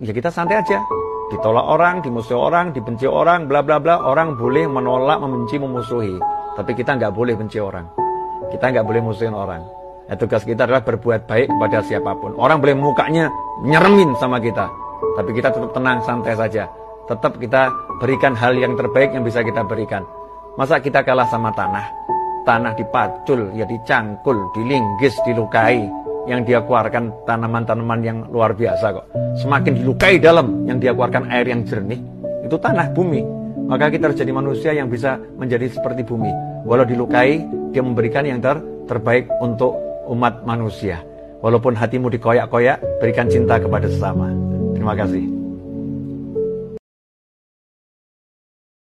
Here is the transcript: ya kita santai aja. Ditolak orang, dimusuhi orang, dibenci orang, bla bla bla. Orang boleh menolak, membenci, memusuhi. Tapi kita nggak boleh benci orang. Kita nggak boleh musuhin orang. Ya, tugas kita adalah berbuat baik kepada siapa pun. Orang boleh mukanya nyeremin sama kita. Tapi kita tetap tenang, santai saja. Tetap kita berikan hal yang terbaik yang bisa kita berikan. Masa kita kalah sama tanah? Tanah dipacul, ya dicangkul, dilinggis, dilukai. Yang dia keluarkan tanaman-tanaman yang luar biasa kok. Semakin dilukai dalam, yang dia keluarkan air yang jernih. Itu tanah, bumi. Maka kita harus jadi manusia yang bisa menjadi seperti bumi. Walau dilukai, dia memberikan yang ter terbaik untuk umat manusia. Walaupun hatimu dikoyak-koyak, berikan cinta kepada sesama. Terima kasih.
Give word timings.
ya 0.00 0.12
kita 0.12 0.28
santai 0.28 0.60
aja. 0.60 0.80
Ditolak 1.26 1.66
orang, 1.66 2.06
dimusuhi 2.06 2.38
orang, 2.38 2.70
dibenci 2.70 3.02
orang, 3.08 3.50
bla 3.50 3.58
bla 3.64 3.82
bla. 3.82 3.98
Orang 3.98 4.38
boleh 4.38 4.70
menolak, 4.70 5.18
membenci, 5.18 5.58
memusuhi. 5.58 6.14
Tapi 6.54 6.70
kita 6.78 6.94
nggak 6.94 7.10
boleh 7.10 7.34
benci 7.34 7.58
orang. 7.58 7.90
Kita 8.54 8.70
nggak 8.70 8.86
boleh 8.86 9.02
musuhin 9.02 9.34
orang. 9.34 9.66
Ya, 10.06 10.14
tugas 10.14 10.46
kita 10.46 10.70
adalah 10.70 10.86
berbuat 10.86 11.26
baik 11.26 11.50
kepada 11.50 11.82
siapa 11.82 12.14
pun. 12.22 12.38
Orang 12.38 12.62
boleh 12.62 12.78
mukanya 12.78 13.26
nyeremin 13.66 14.14
sama 14.22 14.38
kita. 14.38 14.70
Tapi 15.18 15.30
kita 15.34 15.50
tetap 15.50 15.74
tenang, 15.74 15.98
santai 16.06 16.38
saja. 16.38 16.70
Tetap 17.10 17.42
kita 17.42 17.74
berikan 17.98 18.38
hal 18.38 18.54
yang 18.54 18.78
terbaik 18.78 19.10
yang 19.10 19.26
bisa 19.26 19.42
kita 19.42 19.66
berikan. 19.66 20.06
Masa 20.54 20.78
kita 20.78 21.02
kalah 21.02 21.26
sama 21.26 21.50
tanah? 21.58 21.90
Tanah 22.46 22.78
dipacul, 22.78 23.50
ya 23.58 23.66
dicangkul, 23.66 24.38
dilinggis, 24.54 25.18
dilukai. 25.26 26.05
Yang 26.26 26.40
dia 26.50 26.58
keluarkan 26.62 27.14
tanaman-tanaman 27.22 28.00
yang 28.02 28.18
luar 28.34 28.50
biasa 28.52 28.98
kok. 28.98 29.06
Semakin 29.38 29.78
dilukai 29.78 30.18
dalam, 30.18 30.66
yang 30.66 30.82
dia 30.82 30.90
keluarkan 30.90 31.30
air 31.30 31.46
yang 31.46 31.62
jernih. 31.62 32.02
Itu 32.42 32.58
tanah, 32.58 32.90
bumi. 32.90 33.22
Maka 33.66 33.90
kita 33.90 34.10
harus 34.10 34.18
jadi 34.18 34.30
manusia 34.34 34.70
yang 34.74 34.90
bisa 34.90 35.18
menjadi 35.38 35.70
seperti 35.70 36.02
bumi. 36.06 36.30
Walau 36.66 36.86
dilukai, 36.86 37.42
dia 37.70 37.82
memberikan 37.82 38.26
yang 38.26 38.42
ter 38.42 38.58
terbaik 38.86 39.26
untuk 39.42 39.74
umat 40.10 40.46
manusia. 40.46 41.02
Walaupun 41.42 41.74
hatimu 41.74 42.10
dikoyak-koyak, 42.10 42.78
berikan 43.02 43.26
cinta 43.26 43.58
kepada 43.58 43.90
sesama. 43.90 44.30
Terima 44.74 44.94
kasih. 44.94 45.35